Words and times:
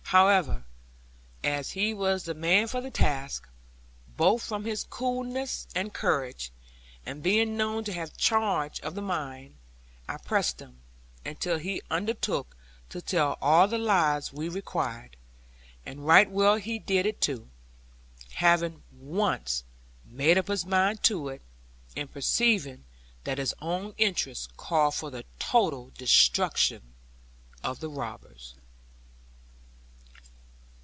However, 0.13 0.65
as 1.41 1.71
he 1.71 1.93
was 1.93 2.25
the 2.25 2.33
man 2.33 2.67
for 2.67 2.81
the 2.81 2.91
task, 2.91 3.47
both 4.17 4.43
from 4.43 4.65
his 4.65 4.83
coolness 4.83 5.69
and 5.73 5.93
courage, 5.93 6.51
and 7.05 7.23
being 7.23 7.55
known 7.55 7.85
to 7.85 7.93
have 7.93 8.17
charge 8.17 8.81
of 8.81 8.93
the 8.95 9.01
mine, 9.01 9.55
I 10.09 10.17
pressed 10.17 10.59
him, 10.59 10.81
until 11.25 11.59
he 11.59 11.81
undertook 11.89 12.57
to 12.89 13.01
tell 13.01 13.37
all 13.41 13.69
the 13.69 13.77
lies 13.77 14.33
we 14.33 14.49
required. 14.49 15.15
And 15.85 16.05
right 16.05 16.29
well 16.29 16.57
he 16.57 16.77
did 16.77 17.05
it 17.05 17.21
too, 17.21 17.49
having 18.31 18.83
once 18.91 19.63
made 20.03 20.37
up 20.37 20.49
his 20.49 20.65
mind 20.65 21.03
to 21.03 21.29
it; 21.29 21.41
and 21.95 22.11
perceiving 22.11 22.83
that 23.23 23.37
his 23.37 23.53
own 23.61 23.93
interests 23.97 24.49
called 24.57 24.93
for 24.93 25.09
the 25.09 25.23
total 25.39 25.89
destruction 25.97 26.95
of 27.63 27.79
the 27.79 27.87
robbers. 27.89 28.55